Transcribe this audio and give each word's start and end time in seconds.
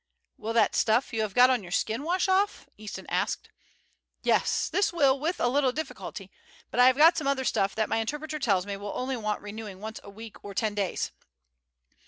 "Will 0.35 0.53
that 0.53 0.73
stuff 0.73 1.13
you 1.13 1.21
have 1.21 1.35
got 1.35 1.51
on 1.51 1.61
your 1.61 1.71
skin 1.71 2.01
wash 2.01 2.27
off?" 2.27 2.67
Easton 2.75 3.05
asked. 3.07 3.49
"Yes, 4.23 4.67
this 4.67 4.91
will 4.91 5.19
with 5.19 5.39
a 5.39 5.47
little 5.47 5.71
difficulty; 5.71 6.31
but 6.71 6.79
I 6.79 6.87
have 6.87 6.97
got 6.97 7.15
some 7.17 7.27
other 7.27 7.43
stuff 7.45 7.75
that 7.75 7.87
my 7.87 7.97
interpreter 7.97 8.39
tells 8.39 8.65
me 8.65 8.77
will 8.77 8.93
only 8.97 9.15
want 9.15 9.43
renewing 9.43 9.79
once 9.79 9.99
a 10.03 10.09
week 10.09 10.43
or 10.43 10.55
ten 10.55 10.73
days." 10.73 11.11